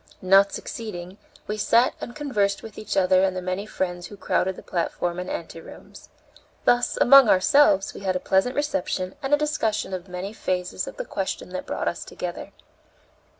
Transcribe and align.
Not 0.23 0.51
succeeding, 0.51 1.19
we 1.45 1.57
sat 1.57 1.93
and 2.01 2.15
conversed 2.15 2.63
with 2.63 2.79
each 2.79 2.97
other 2.97 3.23
and 3.23 3.37
the 3.37 3.39
many 3.43 3.67
friends 3.67 4.07
who 4.07 4.17
crowded 4.17 4.55
the 4.55 4.63
platform 4.63 5.19
and 5.19 5.29
anterooms. 5.29 6.09
Thus, 6.65 6.97
among 6.99 7.29
ourselves, 7.29 7.93
we 7.93 8.01
had 8.01 8.15
a 8.15 8.19
pleasant 8.19 8.55
reception 8.55 9.13
and 9.21 9.31
a 9.31 9.37
discussion 9.37 9.93
of 9.93 10.07
many 10.09 10.33
phases 10.33 10.87
of 10.87 10.97
the 10.97 11.05
question 11.05 11.49
that 11.49 11.67
brought 11.67 11.87
us 11.87 12.03
together. 12.03 12.51